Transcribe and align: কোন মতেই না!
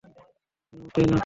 কোন 0.03 0.79
মতেই 0.81 1.05
না! 1.05 1.17